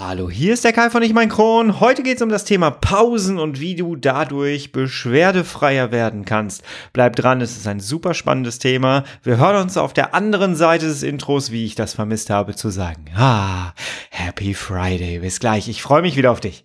[0.00, 1.80] Hallo, hier ist der Kai von Ich mein Kron.
[1.80, 6.62] Heute geht es um das Thema Pausen und wie du dadurch beschwerdefreier werden kannst.
[6.92, 9.02] Bleib dran, es ist ein super spannendes Thema.
[9.24, 12.70] Wir hören uns auf der anderen Seite des Intros, wie ich das vermisst habe zu
[12.70, 13.06] sagen.
[13.16, 13.72] Ah,
[14.10, 15.18] Happy Friday.
[15.18, 15.68] Bis gleich.
[15.68, 16.64] Ich freue mich wieder auf dich.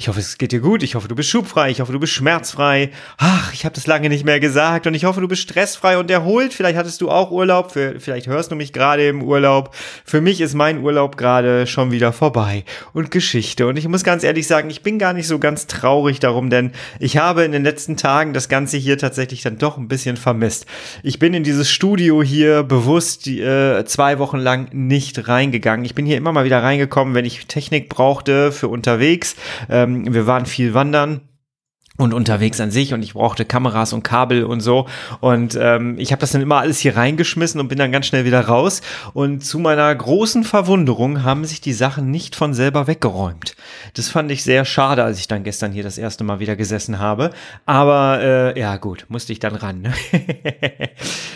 [0.00, 0.82] Ich hoffe, es geht dir gut.
[0.82, 1.68] Ich hoffe, du bist schubfrei.
[1.70, 2.88] Ich hoffe, du bist schmerzfrei.
[3.18, 4.86] Ach, ich habe das lange nicht mehr gesagt.
[4.86, 6.54] Und ich hoffe, du bist stressfrei und erholt.
[6.54, 7.72] Vielleicht hattest du auch Urlaub.
[7.72, 9.74] Für, vielleicht hörst du mich gerade im Urlaub.
[10.06, 12.64] Für mich ist mein Urlaub gerade schon wieder vorbei.
[12.94, 13.66] Und Geschichte.
[13.66, 16.72] Und ich muss ganz ehrlich sagen, ich bin gar nicht so ganz traurig darum, denn
[16.98, 20.64] ich habe in den letzten Tagen das Ganze hier tatsächlich dann doch ein bisschen vermisst.
[21.02, 25.84] Ich bin in dieses Studio hier bewusst äh, zwei Wochen lang nicht reingegangen.
[25.84, 29.36] Ich bin hier immer mal wieder reingekommen, wenn ich Technik brauchte für unterwegs.
[29.68, 31.20] Ähm, ähm, wir waren viel wandern
[32.00, 34.86] und unterwegs an sich und ich brauchte Kameras und Kabel und so
[35.20, 38.24] und ähm, ich habe das dann immer alles hier reingeschmissen und bin dann ganz schnell
[38.24, 43.54] wieder raus und zu meiner großen Verwunderung haben sich die Sachen nicht von selber weggeräumt.
[43.94, 46.98] Das fand ich sehr schade, als ich dann gestern hier das erste Mal wieder gesessen
[46.98, 47.30] habe,
[47.66, 49.82] aber äh, ja gut, musste ich dann ran.
[49.82, 49.92] Ne?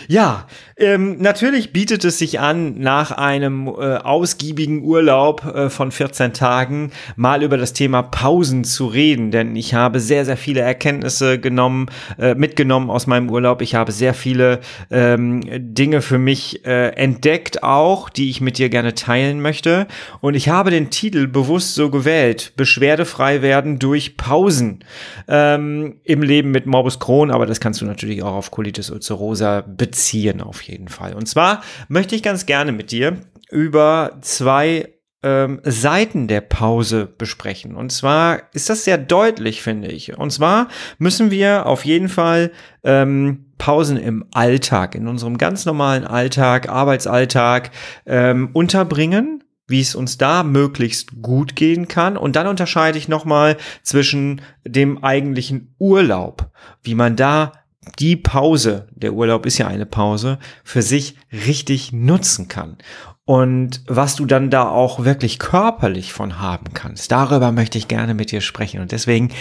[0.07, 6.33] ja, ähm, natürlich bietet es sich an, nach einem äh, ausgiebigen Urlaub äh, von 14
[6.33, 11.37] Tagen mal über das Thema Pausen zu reden, denn ich habe sehr, sehr viele Erkenntnisse
[11.37, 13.61] genommen, äh, mitgenommen aus meinem Urlaub.
[13.61, 18.69] Ich habe sehr viele ähm, Dinge für mich äh, entdeckt auch, die ich mit dir
[18.69, 19.85] gerne teilen möchte.
[20.21, 24.85] Und ich habe den Titel bewusst so gewählt, beschwerdefrei werden durch Pausen
[25.27, 29.61] ähm, im Leben mit Morbus Crohn, aber das kannst du natürlich auch auf Colitis ulcerosa
[29.67, 31.15] beziehen auf jeden Fall.
[31.15, 33.17] Und zwar möchte ich ganz gerne mit dir
[33.51, 34.94] über zwei
[35.25, 37.75] ähm, Seiten der Pause besprechen.
[37.75, 40.15] Und zwar ist das sehr deutlich, finde ich.
[40.15, 40.67] Und zwar
[40.99, 42.51] müssen wir auf jeden Fall
[42.83, 47.71] ähm, Pausen im Alltag, in unserem ganz normalen Alltag, Arbeitsalltag
[48.05, 52.17] ähm, unterbringen wie es uns da möglichst gut gehen kann.
[52.17, 56.51] Und dann unterscheide ich nochmal zwischen dem eigentlichen Urlaub,
[56.83, 57.51] wie man da
[57.97, 62.77] die Pause, der Urlaub ist ja eine Pause, für sich richtig nutzen kann
[63.25, 67.11] und was du dann da auch wirklich körperlich von haben kannst.
[67.11, 69.31] Darüber möchte ich gerne mit dir sprechen und deswegen,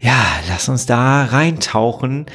[0.00, 0.14] ja,
[0.48, 2.26] lass uns da reintauchen,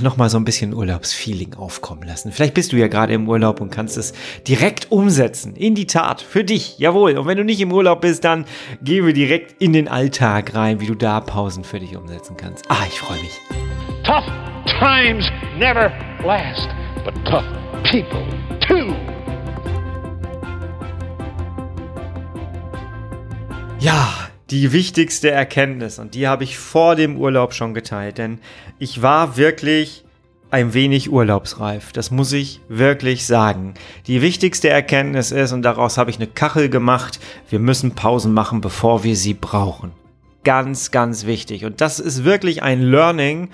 [0.00, 2.30] nochmal so ein bisschen Urlaubsfeeling aufkommen lassen.
[2.30, 4.12] Vielleicht bist du ja gerade im Urlaub und kannst es
[4.46, 7.16] direkt umsetzen, in die Tat, für dich, jawohl.
[7.18, 8.44] Und wenn du nicht im Urlaub bist, dann
[8.82, 12.70] gehen wir direkt in den Alltag rein, wie du da Pausen für dich umsetzen kannst.
[12.70, 13.40] Ah, ich freue mich.
[14.04, 14.24] Tough
[14.78, 15.26] times
[15.58, 15.90] never
[16.22, 16.68] last,
[17.04, 17.44] but tough
[17.90, 18.22] people
[23.82, 24.14] Ja,
[24.50, 28.38] die wichtigste Erkenntnis und die habe ich vor dem Urlaub schon geteilt, denn
[28.78, 30.04] ich war wirklich
[30.52, 31.90] ein wenig urlaubsreif.
[31.90, 33.74] Das muss ich wirklich sagen.
[34.06, 37.18] Die wichtigste Erkenntnis ist, und daraus habe ich eine Kachel gemacht,
[37.50, 39.90] wir müssen Pausen machen, bevor wir sie brauchen.
[40.44, 41.64] Ganz, ganz wichtig.
[41.64, 43.48] Und das ist wirklich ein Learning.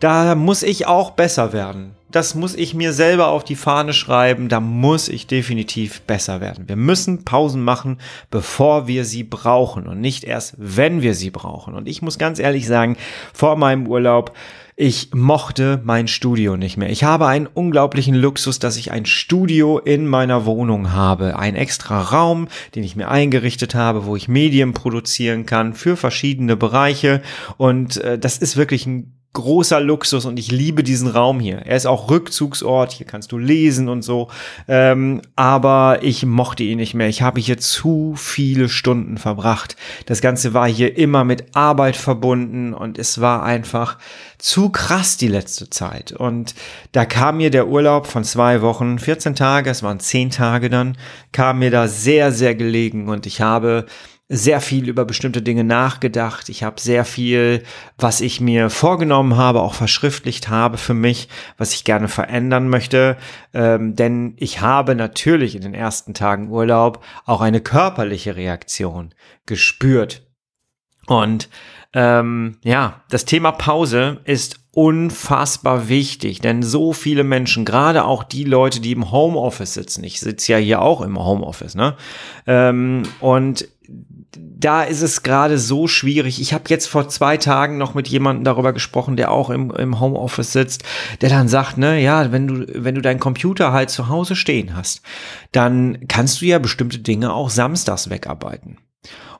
[0.00, 4.48] Da muss ich auch besser werden das muss ich mir selber auf die Fahne schreiben,
[4.48, 6.68] da muss ich definitiv besser werden.
[6.68, 7.98] Wir müssen Pausen machen,
[8.30, 11.74] bevor wir sie brauchen und nicht erst, wenn wir sie brauchen.
[11.74, 12.96] Und ich muss ganz ehrlich sagen,
[13.32, 14.32] vor meinem Urlaub,
[14.74, 16.88] ich mochte mein Studio nicht mehr.
[16.88, 21.38] Ich habe einen unglaublichen Luxus, dass ich ein Studio in meiner Wohnung habe.
[21.38, 26.56] Ein extra Raum, den ich mir eingerichtet habe, wo ich Medien produzieren kann für verschiedene
[26.56, 27.22] Bereiche.
[27.58, 31.58] Und äh, das ist wirklich ein großer Luxus und ich liebe diesen Raum hier.
[31.58, 34.28] Er ist auch Rückzugsort, hier kannst du lesen und so.
[34.68, 37.08] Ähm, aber ich mochte ihn nicht mehr.
[37.08, 39.76] Ich habe hier zu viele Stunden verbracht.
[40.04, 43.98] Das Ganze war hier immer mit Arbeit verbunden und es war einfach
[44.36, 46.12] zu krass die letzte Zeit.
[46.12, 46.54] Und
[46.90, 50.98] da kam mir der Urlaub von zwei Wochen, 14 Tage, es waren 10 Tage dann,
[51.32, 53.86] kam mir da sehr, sehr gelegen und ich habe
[54.28, 56.48] sehr viel über bestimmte Dinge nachgedacht.
[56.48, 57.62] Ich habe sehr viel,
[57.98, 61.28] was ich mir vorgenommen habe, auch verschriftlicht habe für mich,
[61.58, 63.18] was ich gerne verändern möchte.
[63.52, 69.14] Ähm, denn ich habe natürlich in den ersten Tagen Urlaub auch eine körperliche Reaktion
[69.44, 70.22] gespürt.
[71.06, 71.50] Und
[71.92, 78.44] ähm, ja, das Thema Pause ist unfassbar wichtig, denn so viele Menschen, gerade auch die
[78.44, 81.96] Leute, die im Homeoffice sitzen, ich sitze ja hier auch im Homeoffice, ne?
[82.46, 83.68] Ähm, und
[84.38, 86.40] da ist es gerade so schwierig.
[86.40, 90.00] Ich habe jetzt vor zwei Tagen noch mit jemandem darüber gesprochen, der auch im, im
[90.00, 90.84] Homeoffice sitzt,
[91.20, 94.74] der dann sagt, ne, ja, wenn du, wenn du deinen Computer halt zu Hause stehen
[94.74, 95.02] hast,
[95.52, 98.78] dann kannst du ja bestimmte Dinge auch samstags wegarbeiten.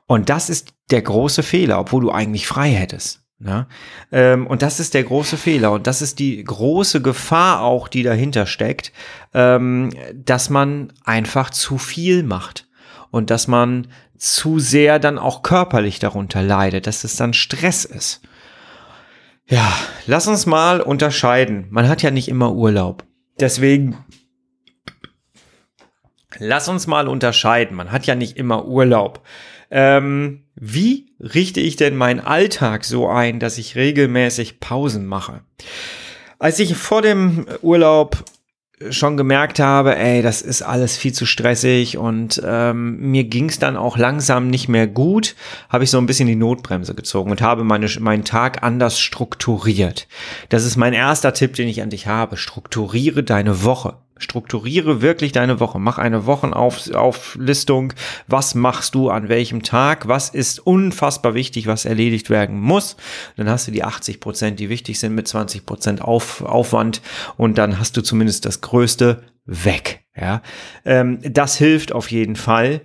[0.05, 3.21] Und das ist der große Fehler, obwohl du eigentlich frei hättest.
[3.39, 3.67] Ne?
[4.11, 8.03] Ähm, und das ist der große Fehler und das ist die große Gefahr auch, die
[8.03, 8.93] dahinter steckt,
[9.33, 12.67] ähm, dass man einfach zu viel macht
[13.13, 18.21] und dass man zu sehr dann auch körperlich darunter leidet, dass es dann Stress ist.
[19.47, 19.71] Ja,
[20.07, 21.67] lass uns mal unterscheiden.
[21.69, 23.03] Man hat ja nicht immer Urlaub.
[23.39, 24.03] Deswegen
[26.39, 27.77] lass uns mal unterscheiden.
[27.77, 29.21] Man hat ja nicht immer Urlaub.
[29.69, 35.41] Ähm, wie richte ich denn meinen Alltag so ein, dass ich regelmäßig Pausen mache?
[36.39, 38.25] Als ich vor dem Urlaub
[38.89, 43.59] schon gemerkt habe, ey, das ist alles viel zu stressig und ähm, mir ging es
[43.59, 45.35] dann auch langsam nicht mehr gut,
[45.69, 50.07] habe ich so ein bisschen die Notbremse gezogen und habe meine, meinen Tag anders strukturiert.
[50.49, 52.37] Das ist mein erster Tipp, den ich an dich habe.
[52.37, 53.95] Strukturiere deine Woche.
[54.17, 55.79] Strukturiere wirklich deine Woche.
[55.79, 57.93] Mach eine Wochenauflistung.
[58.27, 60.07] Was machst du an welchem Tag?
[60.07, 62.95] Was ist unfassbar wichtig, was erledigt werden muss?
[63.37, 67.01] Dann hast du die 80 Prozent, die wichtig sind, mit 20 Prozent Auf, Aufwand
[67.37, 70.03] und dann hast du zumindest das Größte weg.
[70.15, 70.41] Ja,
[70.85, 72.81] ähm, das hilft auf jeden Fall.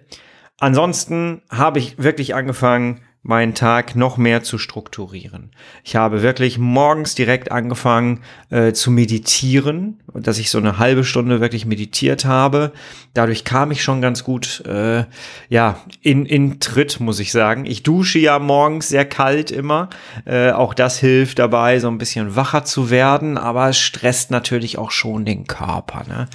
[0.58, 5.50] Ansonsten habe ich wirklich angefangen, meinen Tag noch mehr zu strukturieren.
[5.84, 11.40] Ich habe wirklich morgens direkt angefangen äh, zu meditieren, dass ich so eine halbe Stunde
[11.40, 12.72] wirklich meditiert habe.
[13.12, 15.04] Dadurch kam ich schon ganz gut äh,
[15.50, 17.66] ja in, in Tritt, muss ich sagen.
[17.66, 19.90] Ich dusche ja morgens sehr kalt immer.
[20.24, 24.78] Äh, auch das hilft dabei, so ein bisschen wacher zu werden, aber es stresst natürlich
[24.78, 26.04] auch schon den Körper.
[26.08, 26.28] Ne?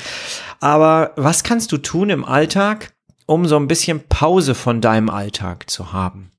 [0.60, 2.94] Aber was kannst du tun im Alltag,
[3.25, 6.33] um so ein bisschen Pause von deinem Alltag zu haben?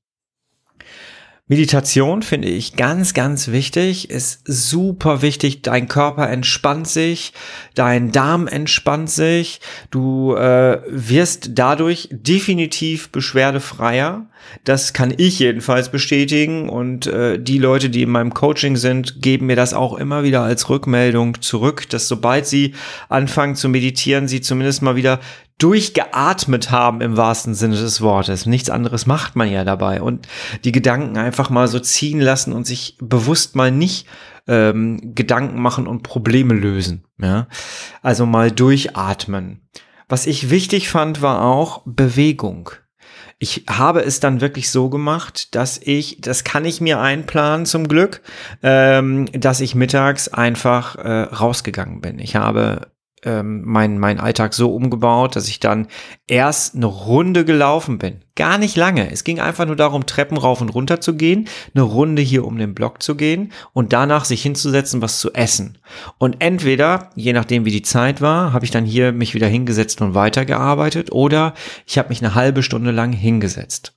[1.47, 5.61] Meditation finde ich ganz, ganz wichtig, ist super wichtig.
[5.61, 7.33] Dein Körper entspannt sich,
[7.75, 9.61] dein Darm entspannt sich,
[9.91, 14.25] du äh, wirst dadurch definitiv beschwerdefreier.
[14.63, 19.45] Das kann ich jedenfalls bestätigen und äh, die Leute, die in meinem Coaching sind, geben
[19.45, 22.73] mir das auch immer wieder als Rückmeldung zurück, dass sobald sie
[23.07, 25.19] anfangen zu meditieren, sie zumindest mal wieder
[25.57, 28.45] durchgeatmet haben im wahrsten Sinne des Wortes.
[28.45, 30.01] Nichts anderes macht man ja dabei.
[30.01, 30.27] Und
[30.63, 34.05] die Gedanken einfach mal so ziehen lassen und sich bewusst mal nicht
[34.47, 37.05] ähm, Gedanken machen und Probleme lösen.
[37.19, 37.47] Ja?
[38.01, 39.61] Also mal durchatmen.
[40.09, 42.69] Was ich wichtig fand, war auch Bewegung.
[43.39, 47.87] Ich habe es dann wirklich so gemacht, dass ich, das kann ich mir einplanen zum
[47.87, 48.21] Glück,
[48.63, 52.19] ähm, dass ich mittags einfach äh, rausgegangen bin.
[52.19, 52.91] Ich habe
[53.25, 55.87] ähm, mein, mein Alltag so umgebaut, dass ich dann
[56.27, 58.21] erst eine Runde gelaufen bin.
[58.35, 59.11] Gar nicht lange.
[59.11, 62.57] Es ging einfach nur darum, Treppen rauf und runter zu gehen, eine Runde hier um
[62.57, 65.77] den Block zu gehen und danach sich hinzusetzen, was zu essen.
[66.17, 70.01] Und entweder, je nachdem wie die Zeit war, habe ich dann hier mich wieder hingesetzt
[70.01, 71.53] und weitergearbeitet oder
[71.85, 73.95] ich habe mich eine halbe Stunde lang hingesetzt.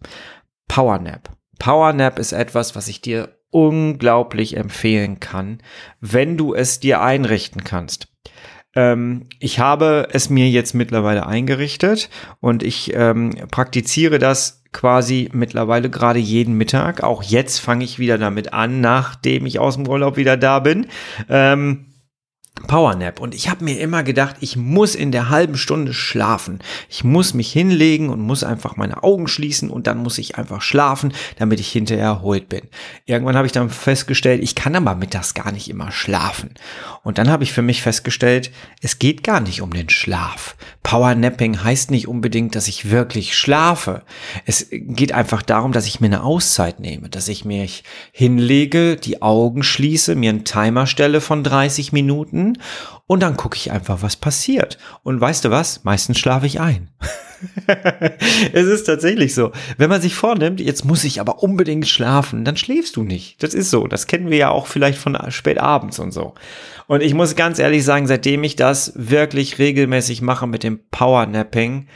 [0.68, 1.30] Powernap.
[1.58, 5.62] Powernap ist etwas, was ich dir unglaublich empfehlen kann,
[6.00, 8.07] wenn du es dir einrichten kannst.
[8.78, 15.90] Ähm, ich habe es mir jetzt mittlerweile eingerichtet und ich ähm, praktiziere das quasi mittlerweile
[15.90, 17.02] gerade jeden Mittag.
[17.02, 20.86] Auch jetzt fange ich wieder damit an, nachdem ich aus dem Urlaub wieder da bin.
[21.28, 21.86] Ähm,
[22.66, 23.20] Powernap.
[23.20, 26.60] Und ich habe mir immer gedacht, ich muss in der halben Stunde schlafen.
[26.88, 30.62] Ich muss mich hinlegen und muss einfach meine Augen schließen und dann muss ich einfach
[30.62, 32.62] schlafen, damit ich hinterher erholt bin.
[33.06, 36.50] Irgendwann habe ich dann festgestellt, ich kann aber mittags gar nicht immer schlafen.
[37.02, 38.50] Und dann habe ich für mich festgestellt,
[38.82, 40.56] es geht gar nicht um den Schlaf.
[40.82, 44.02] Powernapping heißt nicht unbedingt, dass ich wirklich schlafe.
[44.46, 49.22] Es geht einfach darum, dass ich mir eine Auszeit nehme, dass ich mich hinlege, die
[49.22, 52.47] Augen schließe, mir einen Timer stelle von 30 Minuten
[53.06, 54.78] und dann gucke ich einfach, was passiert.
[55.02, 55.84] Und weißt du was?
[55.84, 56.88] Meistens schlafe ich ein.
[58.52, 59.52] es ist tatsächlich so.
[59.76, 63.42] Wenn man sich vornimmt, jetzt muss ich aber unbedingt schlafen, dann schläfst du nicht.
[63.42, 63.86] Das ist so.
[63.86, 66.34] Das kennen wir ja auch vielleicht von spät abends und so.
[66.86, 71.86] Und ich muss ganz ehrlich sagen, seitdem ich das wirklich regelmäßig mache mit dem Powernapping,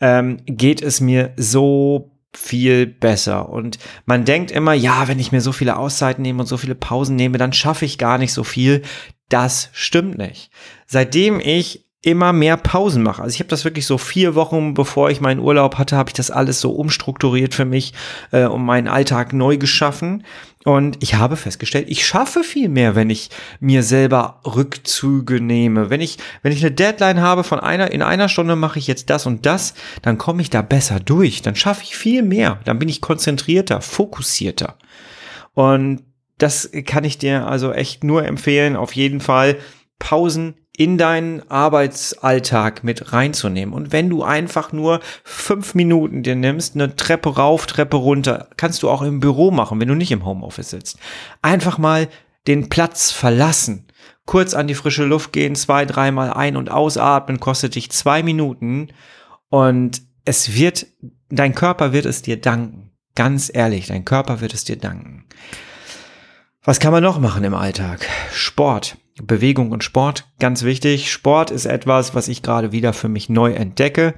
[0.00, 3.50] ähm, geht es mir so viel besser.
[3.50, 6.74] Und man denkt immer, ja, wenn ich mir so viele Auszeiten nehme und so viele
[6.74, 8.82] Pausen nehme, dann schaffe ich gar nicht so viel.
[9.28, 10.50] Das stimmt nicht.
[10.86, 13.22] Seitdem ich immer mehr Pausen mache.
[13.22, 16.14] Also ich habe das wirklich so vier Wochen, bevor ich meinen Urlaub hatte, habe ich
[16.14, 17.94] das alles so umstrukturiert für mich
[18.32, 20.24] äh, und meinen Alltag neu geschaffen.
[20.64, 25.90] Und ich habe festgestellt, ich schaffe viel mehr, wenn ich mir selber Rückzüge nehme.
[25.90, 29.08] Wenn ich, wenn ich eine Deadline habe von einer, in einer Stunde mache ich jetzt
[29.08, 31.40] das und das, dann komme ich da besser durch.
[31.42, 32.58] Dann schaffe ich viel mehr.
[32.64, 34.76] Dann bin ich konzentrierter, fokussierter.
[35.54, 36.02] Und
[36.42, 39.58] das kann ich dir also echt nur empfehlen, auf jeden Fall
[40.00, 43.72] Pausen in deinen Arbeitsalltag mit reinzunehmen.
[43.72, 48.82] Und wenn du einfach nur fünf Minuten dir nimmst, eine Treppe rauf, Treppe runter, kannst
[48.82, 50.98] du auch im Büro machen, wenn du nicht im Homeoffice sitzt.
[51.42, 52.08] Einfach mal
[52.48, 53.86] den Platz verlassen,
[54.26, 58.88] kurz an die frische Luft gehen, zwei, dreimal ein- und ausatmen, kostet dich zwei Minuten
[59.48, 60.86] und es wird,
[61.28, 62.90] dein Körper wird es dir danken.
[63.14, 65.26] Ganz ehrlich, dein Körper wird es dir danken.
[66.64, 68.06] Was kann man noch machen im Alltag?
[68.32, 68.96] Sport.
[69.20, 71.10] Bewegung und Sport, ganz wichtig.
[71.10, 74.14] Sport ist etwas, was ich gerade wieder für mich neu entdecke.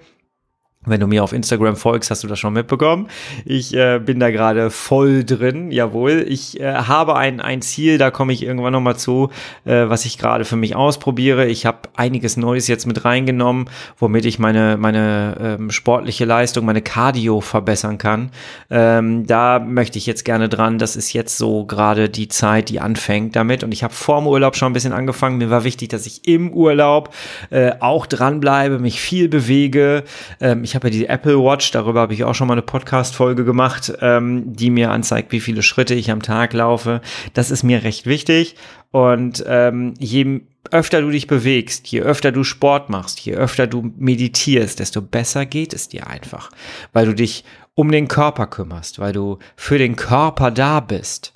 [0.87, 3.09] Wenn du mir auf Instagram folgst, hast du das schon mitbekommen.
[3.47, 6.27] Ich äh, bin da gerade voll drin, jawohl.
[6.29, 9.31] Ich äh, habe ein, ein Ziel, da komme ich irgendwann nochmal zu,
[9.65, 11.47] äh, was ich gerade für mich ausprobiere.
[11.47, 16.83] Ich habe einiges Neues jetzt mit reingenommen, womit ich meine, meine ähm, sportliche Leistung, meine
[16.83, 18.31] Cardio verbessern kann.
[18.69, 20.79] Ähm, da möchte ich jetzt gerne dran.
[20.79, 23.65] Das ist jetzt so gerade die Zeit, die anfängt damit.
[23.65, 25.39] Und ich habe vor dem Urlaub schon ein bisschen angefangen.
[25.39, 27.15] Mir war wichtig, dass ich im Urlaub
[27.49, 30.05] äh, auch dranbleibe, mich viel bewege.
[30.41, 32.63] Ähm, ich ich habe ja die Apple Watch, darüber habe ich auch schon mal eine
[32.63, 37.01] Podcast-Folge gemacht, ähm, die mir anzeigt, wie viele Schritte ich am Tag laufe.
[37.33, 38.57] Das ist mir recht wichtig.
[38.91, 40.41] Und ähm, je
[40.73, 45.47] öfter du dich bewegst, je öfter du Sport machst, je öfter du meditierst, desto besser
[45.47, 46.51] geht es dir einfach,
[46.93, 47.45] weil du dich
[47.77, 51.35] um den Körper kümmerst, weil du für den Körper da bist.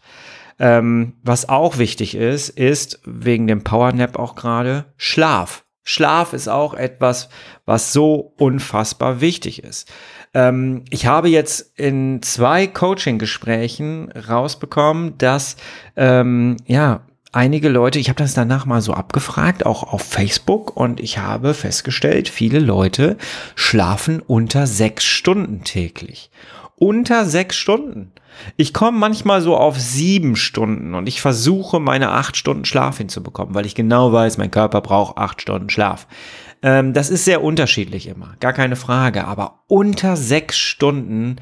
[0.59, 5.63] Ähm, was auch wichtig ist, ist wegen dem Powernap auch gerade Schlaf.
[5.89, 7.31] Schlaf ist auch etwas,
[7.65, 9.91] was so unfassbar wichtig ist.
[10.35, 15.57] Ähm, ich habe jetzt in zwei Coaching-Gesprächen rausbekommen, dass
[15.97, 17.01] ähm, ja
[17.33, 21.55] einige Leute, ich habe das danach mal so abgefragt, auch auf Facebook, und ich habe
[21.55, 23.17] festgestellt, viele Leute
[23.55, 26.31] schlafen unter sechs Stunden täglich.
[26.79, 28.13] Unter sechs Stunden.
[28.57, 33.55] Ich komme manchmal so auf sieben Stunden und ich versuche meine acht Stunden Schlaf hinzubekommen,
[33.55, 36.07] weil ich genau weiß, mein Körper braucht acht Stunden Schlaf.
[36.63, 39.27] Ähm, das ist sehr unterschiedlich immer, gar keine Frage.
[39.27, 41.37] Aber unter sechs Stunden,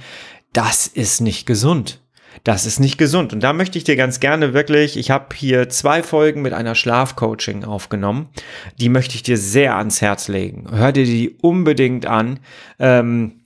[0.53, 2.01] das ist nicht gesund.
[2.45, 3.33] Das ist nicht gesund.
[3.33, 6.75] Und da möchte ich dir ganz gerne wirklich, ich habe hier zwei Folgen mit einer
[6.75, 8.29] Schlafcoaching aufgenommen.
[8.79, 10.67] Die möchte ich dir sehr ans Herz legen.
[10.71, 12.39] Hör dir die unbedingt an.
[12.79, 13.41] Ähm,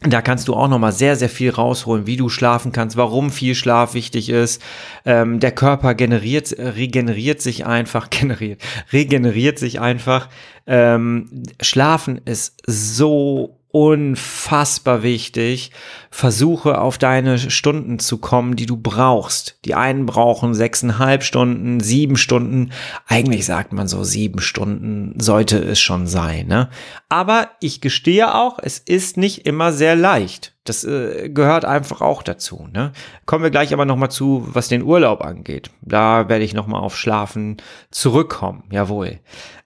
[0.00, 3.30] da kannst du auch noch mal sehr, sehr viel rausholen, wie du schlafen kannst, warum
[3.30, 4.62] viel Schlaf wichtig ist.
[5.04, 10.28] Ähm, der Körper generiert, regeneriert sich einfach, generiert, regeneriert sich einfach.
[10.66, 15.70] Ähm, Schlafen ist so unfassbar wichtig.
[16.10, 19.58] Versuche auf deine Stunden zu kommen, die du brauchst.
[19.64, 22.72] Die einen brauchen sechseinhalb Stunden, sieben Stunden.
[23.06, 26.48] Eigentlich sagt man so, sieben Stunden sollte es schon sein.
[26.48, 26.68] Ne?
[27.08, 30.54] Aber ich gestehe auch, es ist nicht immer sehr leicht.
[30.64, 32.68] Das äh, gehört einfach auch dazu.
[32.72, 32.92] Ne?
[33.24, 35.70] Kommen wir gleich aber nochmal zu, was den Urlaub angeht.
[35.80, 37.58] Da werde ich nochmal auf Schlafen
[37.90, 38.64] zurückkommen.
[38.70, 39.20] Jawohl.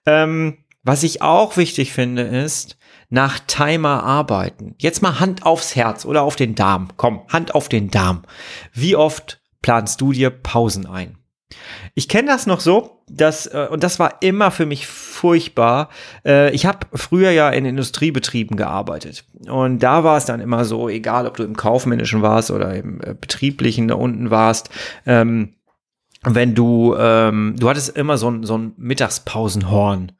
[0.05, 2.77] Ähm, was ich auch wichtig finde, ist,
[3.09, 4.75] nach Timer arbeiten.
[4.77, 6.89] Jetzt mal Hand aufs Herz oder auf den Darm.
[6.97, 8.23] Komm, Hand auf den Darm.
[8.73, 11.17] Wie oft planst du dir Pausen ein?
[11.93, 15.89] Ich kenne das noch so, dass, äh, und das war immer für mich furchtbar.
[16.25, 19.25] Äh, ich habe früher ja in Industriebetrieben gearbeitet.
[19.47, 22.99] Und da war es dann immer so, egal ob du im Kaufmännischen warst oder im
[23.01, 24.69] äh, Betrieblichen da unten warst,
[25.05, 25.53] ähm,
[26.23, 30.11] wenn du, ähm, du hattest immer so ein, so ein Mittagspausenhorn.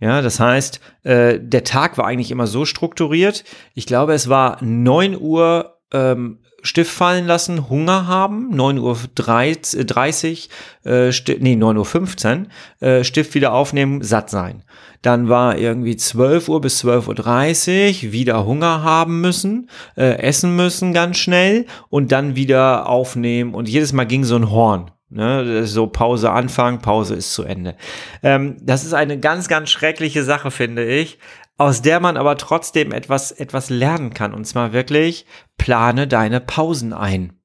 [0.00, 3.44] Ja, das heißt, äh, der Tag war eigentlich immer so strukturiert.
[3.74, 10.50] Ich glaube, es war neun Uhr ähm, Stift fallen lassen, Hunger haben, 9.30 Uhr 30,
[10.84, 12.46] äh, Sti nee, 9.15
[12.80, 14.64] Uhr, äh, Stift wieder aufnehmen, satt sein.
[15.00, 20.92] Dann war irgendwie 12 Uhr bis 12.30 Uhr, wieder Hunger haben müssen, äh, essen müssen
[20.92, 24.90] ganz schnell und dann wieder aufnehmen und jedes Mal ging so ein Horn.
[25.08, 27.76] Ne, so Pause Anfang, Pause ist zu Ende.
[28.24, 31.18] Ähm, das ist eine ganz, ganz schreckliche Sache, finde ich,
[31.58, 34.34] aus der man aber trotzdem etwas, etwas lernen kann.
[34.34, 35.24] Und zwar wirklich,
[35.58, 37.38] plane deine Pausen ein.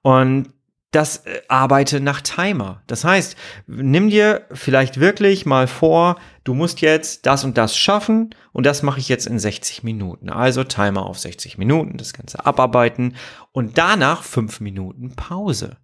[0.00, 0.52] Und
[0.92, 2.82] das äh, arbeite nach Timer.
[2.86, 8.34] Das heißt, nimm dir vielleicht wirklich mal vor, du musst jetzt das und das schaffen
[8.52, 10.30] und das mache ich jetzt in 60 Minuten.
[10.30, 13.16] Also Timer auf 60 Minuten, das Ganze abarbeiten
[13.52, 15.76] und danach fünf Minuten Pause.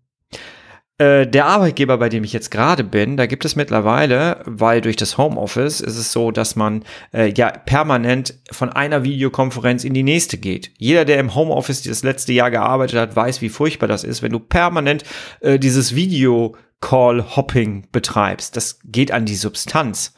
[0.98, 4.96] Äh, der Arbeitgeber, bei dem ich jetzt gerade bin, da gibt es mittlerweile, weil durch
[4.96, 10.02] das Homeoffice ist es so, dass man äh, ja permanent von einer Videokonferenz in die
[10.02, 10.72] nächste geht.
[10.76, 14.32] Jeder, der im Homeoffice das letzte Jahr gearbeitet hat, weiß, wie furchtbar das ist, wenn
[14.32, 15.04] du permanent
[15.40, 18.56] äh, dieses Video Call Hopping betreibst.
[18.56, 20.14] Das geht an die Substanz.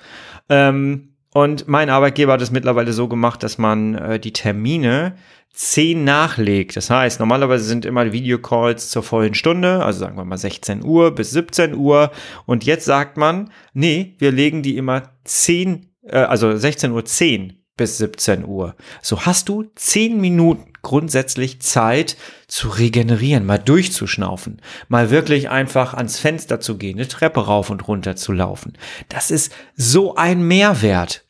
[0.49, 5.15] Ähm, und mein Arbeitgeber hat es mittlerweile so gemacht, dass man äh, die Termine
[5.53, 6.77] zehn nachlegt.
[6.77, 11.15] Das heißt, normalerweise sind immer Videocalls zur vollen Stunde, also sagen wir mal 16 Uhr
[11.15, 12.11] bis 17 Uhr.
[12.47, 17.60] Und jetzt sagt man, nee, wir legen die immer zehn, äh, also 16 Uhr 10
[17.81, 18.77] bis 17 Uhr.
[19.01, 26.19] So hast du zehn Minuten grundsätzlich Zeit zu regenerieren, mal durchzuschnaufen, mal wirklich einfach ans
[26.19, 28.75] Fenster zu gehen, eine Treppe rauf und runter zu laufen.
[29.09, 31.25] Das ist so ein Mehrwert.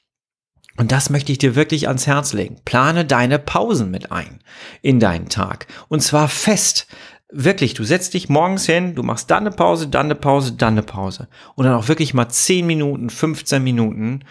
[0.77, 2.57] Und das möchte ich dir wirklich ans Herz legen.
[2.65, 4.41] Plane deine Pausen mit ein
[4.83, 5.69] in deinen Tag.
[5.87, 6.89] Und zwar fest.
[7.33, 10.75] Wirklich, du setzt dich morgens hin, du machst dann eine Pause, dann eine Pause, dann
[10.75, 11.29] eine Pause.
[11.55, 14.25] Und dann auch wirklich mal 10 Minuten, 15 Minuten.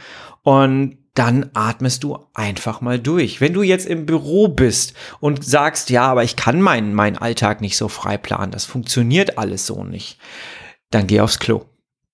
[0.43, 3.41] Und dann atmest du einfach mal durch.
[3.41, 7.59] Wenn du jetzt im Büro bist und sagst, ja, aber ich kann meinen, meinen Alltag
[7.59, 10.17] nicht so frei planen, das funktioniert alles so nicht,
[10.91, 11.65] dann geh aufs Klo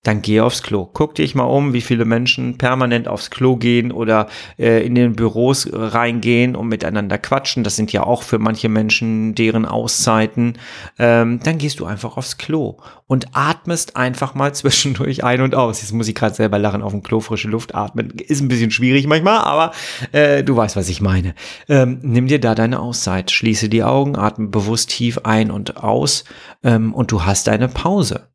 [0.05, 0.87] dann geh aufs Klo.
[0.93, 4.27] Guck dich mal um, wie viele Menschen permanent aufs Klo gehen oder
[4.59, 7.63] äh, in den Büros reingehen und miteinander quatschen.
[7.63, 10.59] Das sind ja auch für manche Menschen deren Auszeiten.
[10.99, 15.81] Ähm, dann gehst du einfach aufs Klo und atmest einfach mal zwischendurch ein und aus.
[15.81, 18.11] Jetzt muss ich gerade selber lachen, auf dem Klo frische Luft atmen.
[18.11, 19.71] Ist ein bisschen schwierig manchmal, aber
[20.11, 21.33] äh, du weißt, was ich meine.
[21.67, 26.25] Ähm, nimm dir da deine Auszeit, schließe die Augen, atme bewusst tief ein und aus
[26.63, 28.27] ähm, und du hast deine Pause.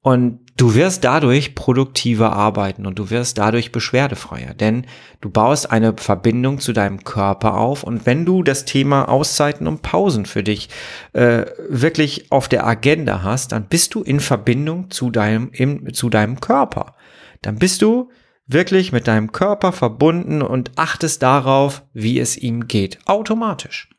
[0.00, 4.86] Und du wirst dadurch produktiver arbeiten und du wirst dadurch beschwerdefreier, denn
[5.20, 9.80] du baust eine Verbindung zu deinem Körper auf und wenn du das Thema Auszeiten und
[9.82, 10.68] Pausen für dich
[11.14, 16.10] äh, wirklich auf der Agenda hast, dann bist du in Verbindung zu deinem, im, zu
[16.10, 16.96] deinem Körper.
[17.40, 18.10] Dann bist du
[18.48, 23.90] wirklich mit deinem Körper verbunden und achtest darauf, wie es ihm geht, automatisch.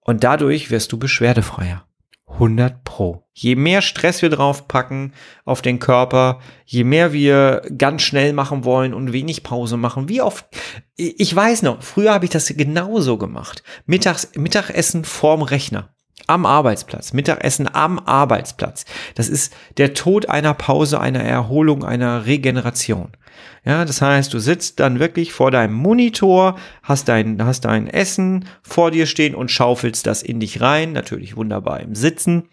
[0.00, 1.86] Und dadurch wirst du beschwerdefreier.
[2.26, 3.24] 100 Pro.
[3.32, 5.12] Je mehr Stress wir draufpacken
[5.44, 10.20] auf den Körper, je mehr wir ganz schnell machen wollen und wenig Pause machen, wie
[10.20, 10.46] oft,
[10.96, 13.62] ich weiß noch, früher habe ich das genauso gemacht.
[13.86, 15.93] Mittags, Mittagessen vorm Rechner.
[16.26, 18.86] Am Arbeitsplatz, Mittagessen am Arbeitsplatz.
[19.14, 23.10] Das ist der Tod einer Pause, einer Erholung, einer Regeneration.
[23.64, 28.46] Ja, das heißt, du sitzt dann wirklich vor deinem Monitor, hast dein, hast dein Essen
[28.62, 32.44] vor dir stehen und schaufelst das in dich rein, natürlich wunderbar im Sitzen.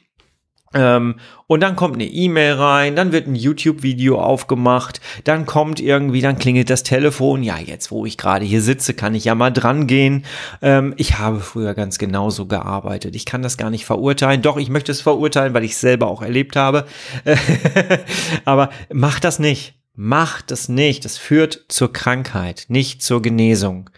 [0.74, 1.16] Ähm,
[1.48, 6.38] und dann kommt eine E-Mail rein, dann wird ein YouTube-Video aufgemacht, dann kommt irgendwie, dann
[6.38, 7.44] klingelt das Telefon.
[7.44, 10.26] Ja, jetzt, wo ich gerade hier sitze, kann ich ja mal dran gehen.
[10.62, 13.16] Ähm, ich habe früher ganz genauso gearbeitet.
[13.16, 14.42] Ich kann das gar nicht verurteilen.
[14.42, 16.86] Doch, ich möchte es verurteilen, weil ich es selber auch erlebt habe.
[18.46, 19.76] Aber mach das nicht.
[19.94, 21.04] Macht es nicht.
[21.04, 23.90] Das führt zur Krankheit, nicht zur Genesung.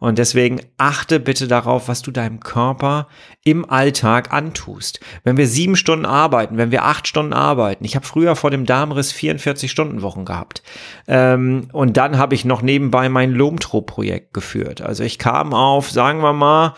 [0.00, 3.06] Und deswegen achte bitte darauf, was du deinem Körper
[3.44, 4.98] im Alltag antust.
[5.24, 8.64] Wenn wir sieben Stunden arbeiten, wenn wir acht Stunden arbeiten, ich habe früher vor dem
[8.64, 10.62] Darmriss 44 Stunden Wochen gehabt.
[11.06, 14.80] Ähm, und dann habe ich noch nebenbei mein Lomtro-Projekt geführt.
[14.80, 16.74] Also ich kam auf, sagen wir mal,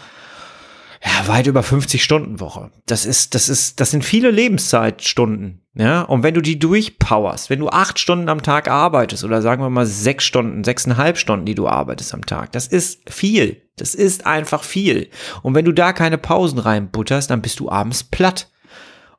[1.05, 2.73] ja, weit über 50 Stunden Woche.
[2.87, 5.62] Das ist, das ist, das sind viele Lebenszeitstunden.
[5.75, 9.63] Ja, und wenn du die durchpowerst, wenn du acht Stunden am Tag arbeitest oder sagen
[9.63, 13.63] wir mal sechs Stunden, sechseinhalb Stunden, die du arbeitest am Tag, das ist viel.
[13.77, 15.09] Das ist einfach viel.
[15.43, 18.51] Und wenn du da keine Pausen reinbutterst, dann bist du abends platt.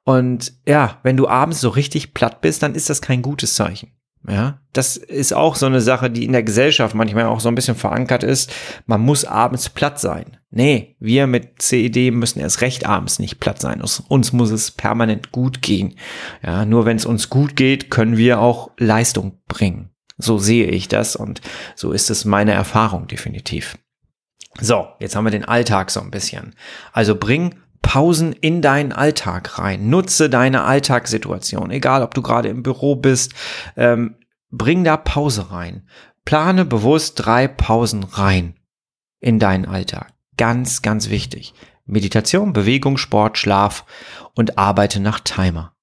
[0.03, 3.91] Und ja, wenn du abends so richtig platt bist, dann ist das kein gutes Zeichen.
[4.27, 7.55] Ja, das ist auch so eine Sache, die in der Gesellschaft manchmal auch so ein
[7.55, 8.53] bisschen verankert ist.
[8.85, 10.37] Man muss abends platt sein.
[10.49, 13.81] Nee, wir mit CED müssen erst recht abends nicht platt sein.
[13.81, 15.95] Uns, uns muss es permanent gut gehen.
[16.41, 19.89] Ja, nur wenn es uns gut geht, können wir auch Leistung bringen.
[20.17, 21.41] So sehe ich das und
[21.75, 23.77] so ist es meine Erfahrung definitiv.
[24.61, 26.55] So, jetzt haben wir den Alltag so ein bisschen.
[26.91, 29.89] Also bring Pausen in deinen Alltag rein.
[29.89, 33.33] Nutze deine Alltagssituation, egal ob du gerade im Büro bist,
[33.77, 34.15] ähm,
[34.49, 35.87] bring da Pause rein.
[36.25, 38.55] Plane bewusst drei Pausen rein
[39.19, 40.13] in deinen Alltag.
[40.37, 41.53] Ganz, ganz wichtig.
[41.85, 43.85] Meditation, Bewegung, Sport, Schlaf
[44.33, 45.75] und arbeite nach Timer.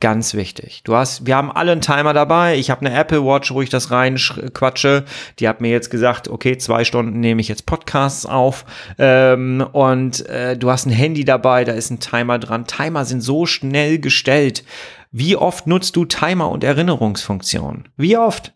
[0.00, 0.82] Ganz wichtig.
[0.84, 2.56] Du hast, wir haben alle einen Timer dabei.
[2.56, 5.04] Ich habe eine Apple Watch, wo ich das rein quatsche.
[5.38, 8.64] Die hat mir jetzt gesagt, okay, zwei Stunden nehme ich jetzt Podcasts auf.
[8.98, 12.66] Ähm, und äh, du hast ein Handy dabei, da ist ein Timer dran.
[12.66, 14.64] Timer sind so schnell gestellt.
[15.10, 17.90] Wie oft nutzt du Timer und Erinnerungsfunktionen?
[17.98, 18.54] Wie oft?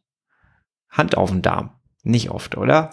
[0.88, 1.72] Hand auf den Darm.
[2.04, 2.90] Nicht oft, oder?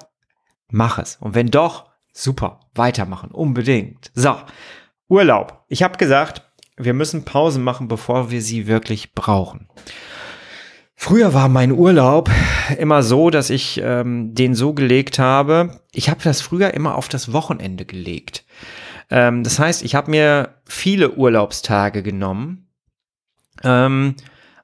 [0.70, 1.18] Mach es.
[1.22, 4.12] Und wenn doch, super, weitermachen, unbedingt.
[4.14, 4.36] So,
[5.08, 5.64] Urlaub.
[5.68, 6.51] Ich habe gesagt,
[6.84, 9.68] wir müssen Pausen machen, bevor wir sie wirklich brauchen.
[10.96, 12.30] Früher war mein Urlaub
[12.78, 15.82] immer so, dass ich ähm, den so gelegt habe.
[15.92, 18.46] Ich habe das früher immer auf das Wochenende gelegt.
[19.10, 22.70] Ähm, das heißt, ich habe mir viele Urlaubstage genommen,
[23.64, 24.16] ähm,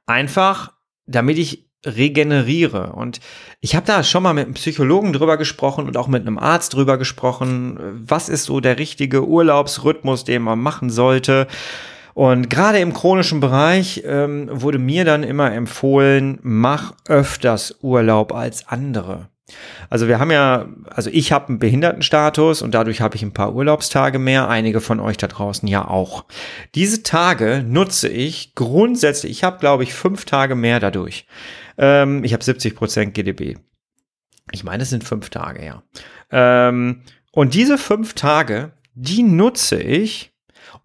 [0.06, 0.74] einfach
[1.08, 2.94] damit ich regeneriere.
[2.94, 3.20] Und
[3.62, 6.74] ich habe da schon mal mit einem Psychologen drüber gesprochen und auch mit einem Arzt
[6.74, 11.48] drüber gesprochen, was ist so der richtige Urlaubsrhythmus, den man machen sollte.
[12.18, 18.68] Und gerade im chronischen Bereich ähm, wurde mir dann immer empfohlen, mach öfters Urlaub als
[18.68, 19.30] andere.
[19.92, 23.54] Also wir haben ja, also ich habe einen Behindertenstatus und dadurch habe ich ein paar
[23.54, 26.26] Urlaubstage mehr, einige von euch da draußen ja auch.
[26.74, 31.28] Diese Tage nutze ich grundsätzlich, ich habe glaube ich fünf Tage mehr dadurch.
[31.78, 33.58] Ähm, ich habe 70 Prozent GDB.
[34.52, 35.84] Ich meine, es sind fünf Tage, ja.
[36.32, 40.34] Ähm, und diese fünf Tage, die nutze ich,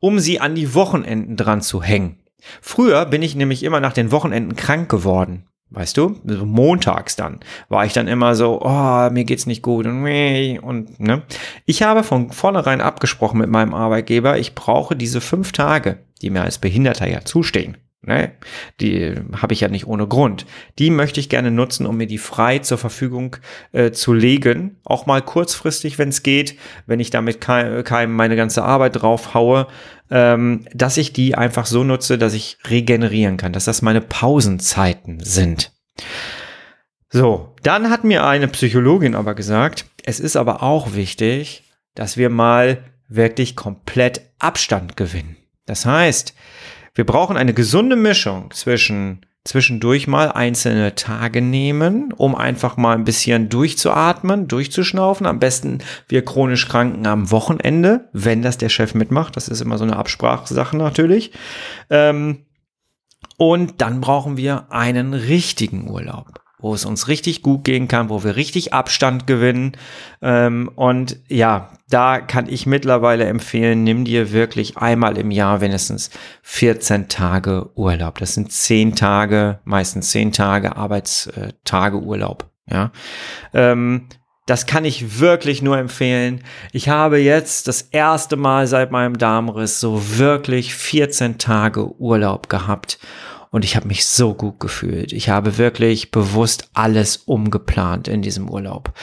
[0.02, 2.18] um sie an die Wochenenden dran zu hängen.
[2.60, 5.46] Früher bin ich nämlich immer nach den Wochenenden krank geworden.
[5.70, 10.58] Weißt du, montags dann war ich dann immer so, oh, mir geht's nicht gut und,
[10.58, 11.22] und ne.
[11.64, 16.42] Ich habe von vornherein abgesprochen mit meinem Arbeitgeber, ich brauche diese fünf Tage, die mir
[16.42, 17.78] als Behinderter ja zustehen.
[18.04, 18.32] Ne?
[18.80, 20.44] Die habe ich ja nicht ohne Grund.
[20.80, 23.36] Die möchte ich gerne nutzen, um mir die frei zur Verfügung
[23.70, 24.80] äh, zu legen.
[24.84, 29.34] Auch mal kurzfristig, wenn es geht, wenn ich damit keinem kein meine ganze Arbeit drauf
[29.34, 29.68] haue,
[30.10, 35.20] ähm, dass ich die einfach so nutze, dass ich regenerieren kann, dass das meine Pausenzeiten
[35.20, 35.72] sind.
[37.08, 41.62] So, dann hat mir eine Psychologin aber gesagt, es ist aber auch wichtig,
[41.94, 45.36] dass wir mal wirklich komplett Abstand gewinnen.
[45.66, 46.34] Das heißt,
[46.94, 53.04] wir brauchen eine gesunde Mischung zwischen zwischendurch mal einzelne Tage nehmen, um einfach mal ein
[53.04, 55.26] bisschen durchzuatmen, durchzuschnaufen.
[55.26, 59.36] Am besten wir chronisch Kranken am Wochenende, wenn das der Chef mitmacht.
[59.36, 61.32] Das ist immer so eine Absprachesache natürlich.
[61.90, 62.46] Ähm,
[63.36, 68.24] und dann brauchen wir einen richtigen Urlaub wo es uns richtig gut gehen kann, wo
[68.24, 69.72] wir richtig Abstand gewinnen.
[70.22, 76.10] Ähm, und ja, da kann ich mittlerweile empfehlen, nimm dir wirklich einmal im Jahr wenigstens
[76.42, 78.18] 14 Tage Urlaub.
[78.18, 82.50] Das sind 10 Tage, meistens 10 Tage Arbeitstage Urlaub.
[82.70, 82.92] Ja.
[83.52, 84.08] Ähm,
[84.46, 86.42] das kann ich wirklich nur empfehlen.
[86.72, 92.98] Ich habe jetzt das erste Mal seit meinem Darmriss so wirklich 14 Tage Urlaub gehabt
[93.52, 95.12] und ich habe mich so gut gefühlt.
[95.12, 98.94] Ich habe wirklich bewusst alles umgeplant in diesem Urlaub.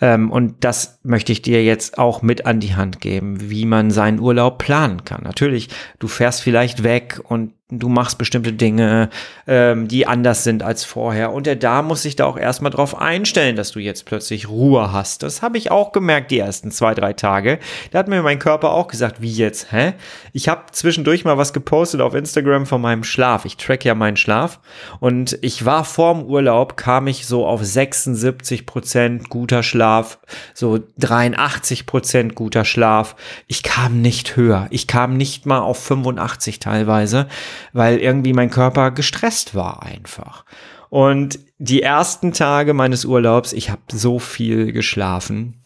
[0.00, 3.92] Ähm, und das möchte ich dir jetzt auch mit an die Hand geben, wie man
[3.92, 5.22] seinen Urlaub planen kann.
[5.22, 5.68] Natürlich,
[6.00, 9.08] du fährst vielleicht weg und du machst bestimmte Dinge,
[9.46, 11.32] ähm, die anders sind als vorher.
[11.32, 14.92] Und der Darm muss sich da auch erstmal drauf einstellen, dass du jetzt plötzlich Ruhe
[14.92, 15.22] hast.
[15.22, 17.58] Das habe ich auch gemerkt die ersten zwei, drei Tage.
[17.90, 19.94] Da hat mir mein Körper auch gesagt, wie jetzt, hä?
[20.32, 23.44] Ich habe zwischendurch mal was gepostet auf Instagram von meinem Schlaf.
[23.44, 24.60] Ich track ja meinen Schlaf.
[25.00, 30.18] Und ich war vorm Urlaub, kam ich so auf 76 Prozent guter Schlaf,
[30.54, 33.16] so 83 Prozent guter Schlaf.
[33.46, 34.66] Ich kam nicht höher.
[34.70, 37.28] Ich kam nicht mal auf 85 teilweise
[37.72, 40.44] weil irgendwie mein Körper gestresst war einfach.
[40.90, 45.64] Und die ersten Tage meines Urlaubs, ich habe so viel geschlafen.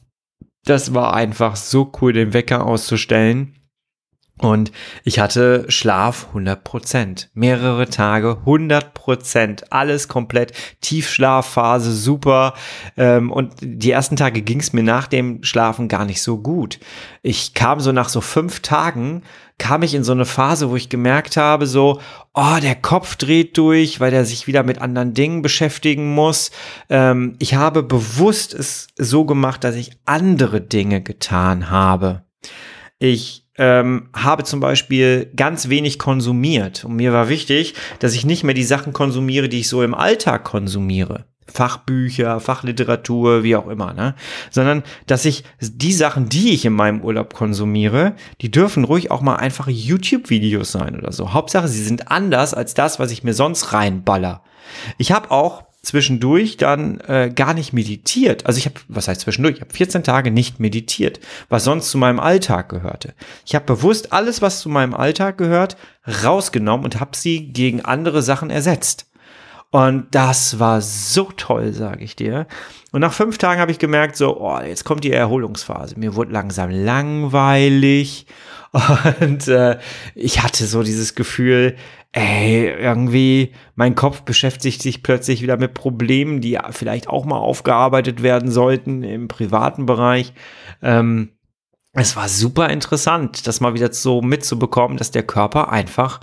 [0.64, 3.56] Das war einfach so cool, den Wecker auszustellen.
[4.38, 4.70] Und
[5.02, 7.30] ich hatte Schlaf 100 Prozent.
[7.32, 9.72] Mehrere Tage 100 Prozent.
[9.72, 10.52] Alles komplett.
[10.82, 12.52] Tiefschlafphase super.
[12.98, 16.78] Ähm, und die ersten Tage ging es mir nach dem Schlafen gar nicht so gut.
[17.22, 19.22] Ich kam so nach so fünf Tagen,
[19.56, 22.02] kam ich in so eine Phase, wo ich gemerkt habe, so,
[22.34, 26.50] oh, der Kopf dreht durch, weil der sich wieder mit anderen Dingen beschäftigen muss.
[26.90, 32.26] Ähm, ich habe bewusst es so gemacht, dass ich andere Dinge getan habe.
[32.98, 36.84] Ich ähm, habe zum Beispiel ganz wenig konsumiert.
[36.84, 39.94] Und mir war wichtig, dass ich nicht mehr die Sachen konsumiere, die ich so im
[39.94, 41.24] Alltag konsumiere.
[41.48, 44.14] Fachbücher, Fachliteratur, wie auch immer, ne?
[44.50, 49.20] Sondern, dass ich die Sachen, die ich in meinem Urlaub konsumiere, die dürfen ruhig auch
[49.20, 51.32] mal einfache YouTube-Videos sein oder so.
[51.32, 54.42] Hauptsache, sie sind anders als das, was ich mir sonst reinballer.
[54.98, 58.44] Ich habe auch zwischendurch dann äh, gar nicht meditiert.
[58.44, 59.56] Also ich habe, was heißt zwischendurch?
[59.56, 63.14] Ich habe 14 Tage nicht meditiert, was sonst zu meinem Alltag gehörte.
[63.44, 65.76] Ich habe bewusst alles, was zu meinem Alltag gehört,
[66.24, 69.06] rausgenommen und habe sie gegen andere Sachen ersetzt.
[69.70, 72.46] Und das war so toll, sage ich dir.
[72.90, 75.98] Und nach fünf Tagen habe ich gemerkt, so, oh, jetzt kommt die Erholungsphase.
[75.98, 78.26] Mir wurde langsam langweilig.
[79.20, 79.78] Und äh,
[80.14, 81.76] ich hatte so dieses Gefühl,
[82.12, 88.22] ey, irgendwie, mein Kopf beschäftigt sich plötzlich wieder mit Problemen, die vielleicht auch mal aufgearbeitet
[88.22, 90.32] werden sollten im privaten Bereich.
[90.82, 91.32] Ähm,
[91.92, 96.20] es war super interessant, das mal wieder so mitzubekommen, dass der Körper einfach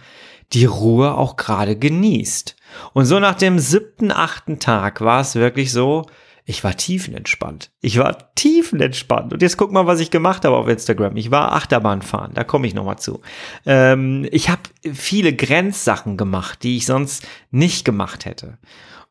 [0.53, 2.55] die Ruhe auch gerade genießt.
[2.93, 6.05] Und so nach dem siebten, achten Tag war es wirklich so,
[6.45, 7.71] ich war tiefenentspannt.
[7.79, 9.33] Ich war tiefenentspannt.
[9.33, 11.15] Und jetzt guck mal, was ich gemacht habe auf Instagram.
[11.15, 13.21] Ich war Achterbahn fahren, da komme ich nochmal zu.
[13.65, 14.61] Ähm, ich habe
[14.93, 18.57] viele Grenzsachen gemacht, die ich sonst nicht gemacht hätte.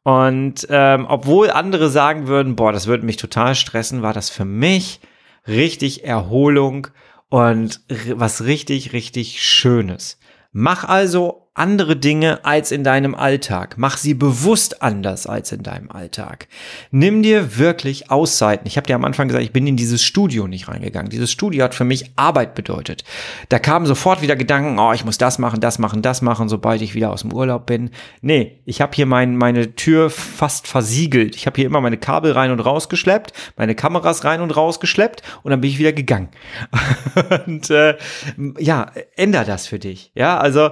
[0.03, 4.45] Und ähm, obwohl andere sagen würden, boah, das würde mich total stressen, war das für
[4.45, 5.01] mich
[5.47, 6.88] richtig Erholung
[7.29, 7.81] und
[8.14, 10.18] was richtig, richtig Schönes.
[10.53, 13.74] Mach also andere Dinge als in deinem Alltag.
[13.76, 16.48] Mach sie bewusst anders als in deinem Alltag.
[16.90, 18.66] Nimm dir wirklich Auszeiten.
[18.66, 21.10] Ich habe dir am Anfang gesagt, ich bin in dieses Studio nicht reingegangen.
[21.10, 23.04] Dieses Studio hat für mich Arbeit bedeutet.
[23.50, 26.80] Da kamen sofort wieder Gedanken, oh, ich muss das machen, das machen, das machen, sobald
[26.80, 27.90] ich wieder aus dem Urlaub bin.
[28.22, 31.36] Nee, ich habe hier mein, meine Tür fast versiegelt.
[31.36, 35.50] Ich habe hier immer meine Kabel rein und rausgeschleppt, meine Kameras rein und rausgeschleppt und
[35.50, 36.30] dann bin ich wieder gegangen.
[37.46, 37.98] und äh,
[38.58, 40.12] ja, änder das für dich.
[40.14, 40.70] Ja, also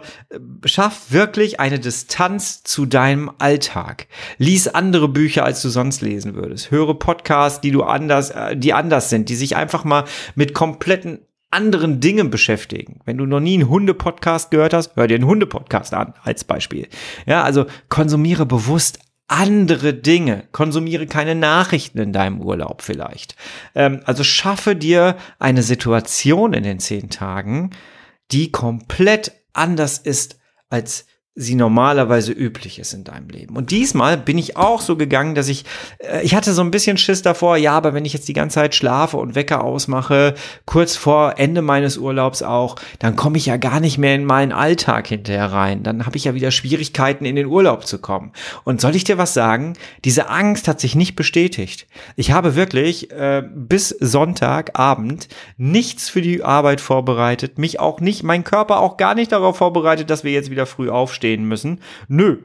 [0.71, 4.07] Schaff wirklich eine Distanz zu deinem Alltag.
[4.39, 6.71] Lies andere Bücher, als du sonst lesen würdest.
[6.71, 10.05] Höre Podcasts, die du anders, äh, die anders sind, die sich einfach mal
[10.37, 13.01] mit kompletten anderen Dingen beschäftigen.
[13.05, 16.87] Wenn du noch nie einen Hunde-Podcast gehört hast, hör dir einen Hunde-Podcast an, als Beispiel.
[17.27, 20.45] Ja, also konsumiere bewusst andere Dinge.
[20.53, 23.35] Konsumiere keine Nachrichten in deinem Urlaub vielleicht.
[23.75, 27.71] Ähm, also schaffe dir eine Situation in den zehn Tagen,
[28.31, 30.40] die komplett anders ist
[30.71, 31.05] als
[31.41, 33.57] sie normalerweise üblich ist in deinem Leben.
[33.57, 35.65] Und diesmal bin ich auch so gegangen, dass ich,
[35.99, 38.57] äh, ich hatte so ein bisschen Schiss davor, ja, aber wenn ich jetzt die ganze
[38.57, 40.35] Zeit schlafe und Wecker ausmache,
[40.67, 44.53] kurz vor Ende meines Urlaubs auch, dann komme ich ja gar nicht mehr in meinen
[44.53, 45.83] Alltag hinterher rein.
[45.83, 48.33] Dann habe ich ja wieder Schwierigkeiten, in den Urlaub zu kommen.
[48.65, 49.73] Und soll ich dir was sagen?
[50.05, 51.87] Diese Angst hat sich nicht bestätigt.
[52.17, 58.45] Ich habe wirklich äh, bis Sonntagabend nichts für die Arbeit vorbereitet, mich auch nicht, mein
[58.45, 61.81] Körper auch gar nicht darauf vorbereitet, dass wir jetzt wieder früh aufstehen aufstehen müssen.
[62.09, 62.39] Nö.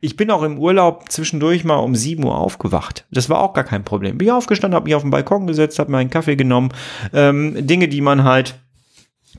[0.00, 3.04] Ich bin auch im Urlaub zwischendurch mal um 7 Uhr aufgewacht.
[3.10, 4.16] Das war auch gar kein Problem.
[4.16, 6.72] Bin aufgestanden, habe mich auf den Balkon gesetzt, habe mir einen Kaffee genommen.
[7.12, 8.54] Ähm, Dinge, die man halt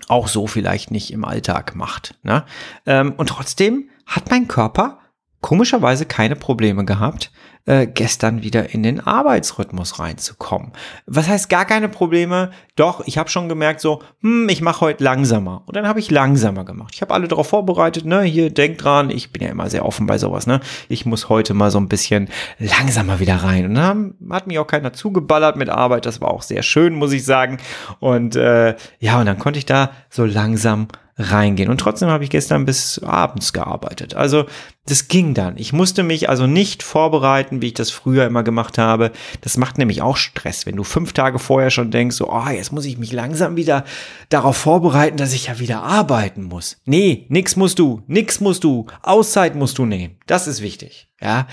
[0.10, 2.16] auch so vielleicht nicht im Alltag macht.
[2.24, 2.44] Ne?
[2.86, 5.00] Ähm, und trotzdem hat mein Körper
[5.44, 7.32] komischerweise keine Probleme gehabt,
[7.66, 10.72] äh, gestern wieder in den Arbeitsrhythmus reinzukommen.
[11.06, 12.52] Was heißt gar keine Probleme?
[12.76, 15.64] Doch, ich habe schon gemerkt, so, hm, ich mache heute langsamer.
[15.66, 16.94] Und dann habe ich langsamer gemacht.
[16.96, 18.22] Ich habe alle darauf vorbereitet, ne?
[18.24, 20.62] Hier, denkt dran, ich bin ja immer sehr offen bei sowas, ne?
[20.90, 23.66] Ich muss heute mal so ein bisschen langsamer wieder rein.
[23.66, 26.06] Und dann hat mich auch keiner zugeballert mit Arbeit.
[26.06, 27.58] Das war auch sehr schön, muss ich sagen.
[28.00, 31.70] Und äh, ja, und dann konnte ich da so langsam reingehen.
[31.70, 34.16] Und trotzdem habe ich gestern bis abends gearbeitet.
[34.16, 34.46] Also
[34.86, 35.58] das ging dann.
[35.58, 39.12] Ich musste mich also nicht vorbereiten, wie ich das früher immer gemacht habe.
[39.42, 42.72] Das macht nämlich auch Stress, wenn du fünf Tage vorher schon denkst, so, oh, jetzt
[42.72, 43.86] muss ich mich langsam wieder
[44.30, 46.82] darauf vorbereiten, dass ich ja wieder arbeiten muss.
[46.86, 50.18] Nee, nix musst du, nix musst du, Auszeit musst du nehmen.
[50.26, 51.10] Das ist wichtig.
[51.22, 51.48] Ja,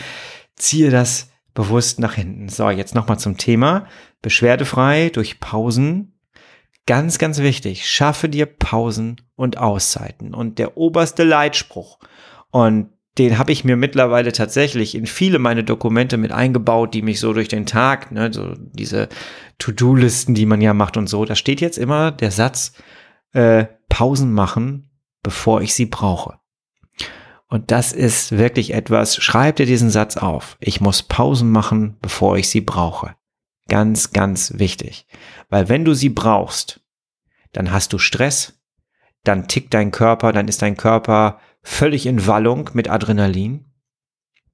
[0.57, 2.49] ziehe das bewusst nach hinten.
[2.49, 3.87] So, jetzt nochmal zum Thema.
[4.23, 6.14] Beschwerdefrei durch Pausen
[6.87, 10.35] Ganz, ganz wichtig, schaffe dir Pausen und Auszeiten.
[10.35, 11.99] Und der oberste Leitspruch,
[12.51, 17.21] und den habe ich mir mittlerweile tatsächlich in viele meine Dokumente mit eingebaut, die mich
[17.21, 19.09] so durch den Tag, ne, so diese
[19.59, 22.73] To-Do-Listen, die man ja macht und so, da steht jetzt immer der Satz,
[23.33, 24.90] äh, Pausen machen,
[25.23, 26.38] bevor ich sie brauche.
[27.49, 30.57] Und das ist wirklich etwas, schreib dir diesen Satz auf.
[30.61, 33.16] Ich muss Pausen machen, bevor ich sie brauche.
[33.70, 35.06] Ganz, ganz wichtig.
[35.48, 36.80] Weil wenn du sie brauchst,
[37.52, 38.61] dann hast du Stress,
[39.22, 43.66] dann tickt dein Körper, dann ist dein Körper völlig in Wallung mit Adrenalin.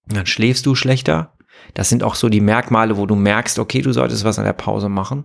[0.06, 1.32] Dann schläfst du schlechter.
[1.72, 4.52] Das sind auch so die Merkmale, wo du merkst, okay, du solltest was an der
[4.52, 5.24] Pause machen.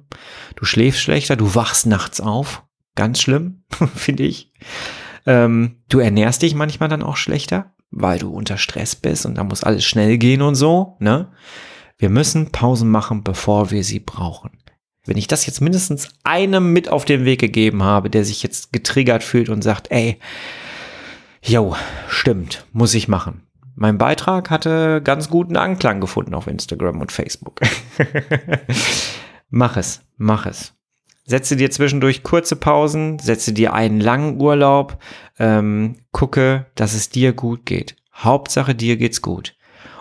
[0.56, 2.63] Du schläfst schlechter, du wachst nachts auf.
[2.95, 3.63] Ganz schlimm,
[3.95, 4.54] finde ich.
[5.25, 9.43] Ähm, du ernährst dich manchmal dann auch schlechter, weil du unter Stress bist und da
[9.43, 11.34] muss alles schnell gehen und so, ne?
[12.02, 14.50] Wir müssen Pausen machen, bevor wir sie brauchen.
[15.06, 18.74] Wenn ich das jetzt mindestens einem mit auf den Weg gegeben habe, der sich jetzt
[18.74, 20.18] getriggert fühlt und sagt, ey,
[21.44, 21.76] jo,
[22.08, 23.44] stimmt, muss ich machen.
[23.76, 27.62] Mein Beitrag hatte ganz guten Anklang gefunden auf Instagram und Facebook.
[29.52, 30.74] mach es, mach es.
[31.26, 34.98] Setze dir zwischendurch kurze Pausen, setze dir einen langen Urlaub,
[35.38, 37.96] ähm, gucke, dass es dir gut geht.
[38.12, 39.56] Hauptsache dir geht's gut.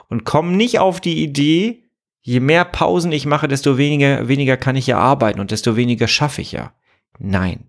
[0.09, 1.90] Und komm nicht auf die Idee,
[2.23, 6.09] je mehr Pausen ich mache, desto weniger, weniger kann ich ja arbeiten und desto weniger
[6.09, 6.73] schaffe ich ja.
[7.19, 7.67] Nein.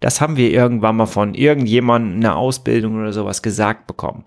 [0.00, 4.24] Das haben wir irgendwann mal von irgendjemandem in der Ausbildung oder sowas gesagt bekommen.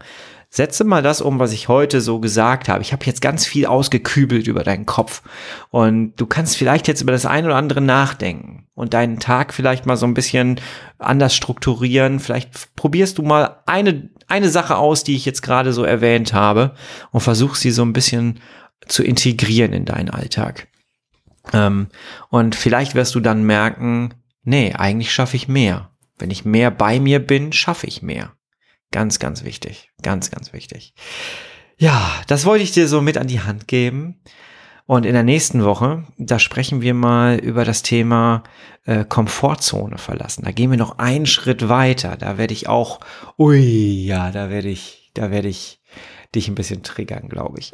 [0.50, 2.82] Setze mal das um, was ich heute so gesagt habe.
[2.82, 5.22] Ich habe jetzt ganz viel ausgekübelt über deinen Kopf
[5.70, 8.66] und du kannst vielleicht jetzt über das eine oder andere nachdenken.
[8.74, 10.62] und deinen Tag vielleicht mal so ein bisschen
[11.00, 12.20] anders strukturieren.
[12.20, 16.76] Vielleicht probierst du mal eine, eine Sache aus, die ich jetzt gerade so erwähnt habe
[17.12, 18.40] und versuch sie so ein bisschen
[18.88, 20.68] zu integrieren in deinen Alltag.
[21.54, 21.88] Ähm,
[22.30, 24.14] und vielleicht wirst du dann merken,
[24.44, 25.92] nee, eigentlich schaffe ich mehr.
[26.18, 28.34] Wenn ich mehr bei mir bin, schaffe ich mehr.
[28.92, 29.92] Ganz, ganz wichtig.
[30.02, 30.94] Ganz, ganz wichtig.
[31.78, 34.22] Ja, das wollte ich dir so mit an die Hand geben.
[34.86, 38.44] Und in der nächsten Woche, da sprechen wir mal über das Thema
[38.86, 40.46] äh, Komfortzone verlassen.
[40.46, 42.16] Da gehen wir noch einen Schritt weiter.
[42.16, 43.02] Da werde ich auch,
[43.38, 45.82] ui, ja, da werde ich, da werde ich
[46.36, 47.72] dich ein bisschen triggern, glaube ich.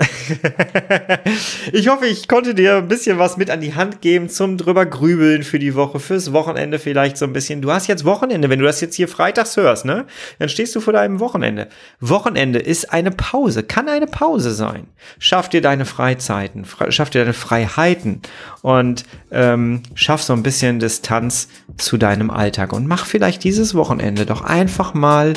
[1.74, 4.86] ich hoffe, ich konnte dir ein bisschen was mit an die Hand geben zum drüber
[4.86, 7.62] grübeln für die Woche, fürs Wochenende vielleicht so ein bisschen.
[7.62, 10.06] Du hast jetzt Wochenende, wenn du das jetzt hier freitags hörst, ne?
[10.39, 11.68] Dann stehst du vor deinem Wochenende.
[12.00, 14.88] Wochenende ist eine Pause, kann eine Pause sein.
[15.18, 18.22] Schaff dir deine Freizeiten, schaff dir deine Freiheiten
[18.62, 24.26] und ähm, schaff so ein bisschen Distanz zu deinem Alltag und mach vielleicht dieses Wochenende
[24.26, 25.34] doch einfach mal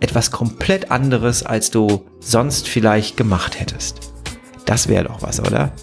[0.00, 4.12] etwas komplett anderes, als du sonst vielleicht gemacht hättest.
[4.64, 5.72] Das wäre doch was, oder?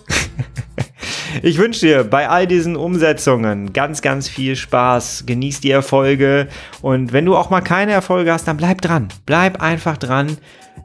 [1.44, 5.24] ich wünsche dir bei all diesen Umsetzungen ganz, ganz viel Spaß.
[5.26, 6.48] Genieß die Erfolge.
[6.82, 9.08] Und wenn du auch mal keine Erfolge hast, dann bleib dran.
[9.26, 10.38] Bleib einfach dran.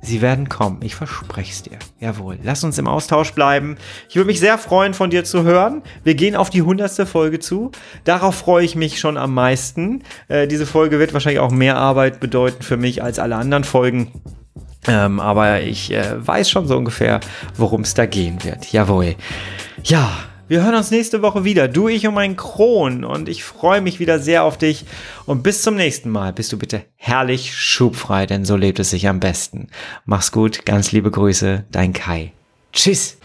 [0.05, 0.81] Sie werden kommen.
[0.83, 1.79] Ich verspreche es dir.
[2.01, 2.39] Jawohl.
[2.43, 3.77] Lass uns im Austausch bleiben.
[4.09, 5.83] Ich würde mich sehr freuen, von dir zu hören.
[6.03, 7.71] Wir gehen auf die hundertste Folge zu.
[8.05, 10.03] Darauf freue ich mich schon am meisten.
[10.27, 14.09] Äh, diese Folge wird wahrscheinlich auch mehr Arbeit bedeuten für mich als alle anderen Folgen.
[14.89, 17.21] Ähm, aber ich äh, weiß schon so ungefähr,
[17.57, 18.73] worum es da gehen wird.
[18.73, 19.15] Jawohl.
[19.85, 20.11] Ja,
[20.53, 21.67] wir hören uns nächste Woche wieder.
[21.67, 23.07] Du, ich und mein Kron.
[23.07, 24.85] Und ich freue mich wieder sehr auf dich.
[25.25, 26.35] Und bis zum nächsten Mal.
[26.35, 29.69] Bist du bitte herrlich schubfrei, denn so lebt es sich am besten.
[30.05, 30.67] Mach's gut.
[30.67, 31.65] Ganz liebe Grüße.
[31.73, 32.33] Dein Kai.
[32.71, 33.17] Tschüss.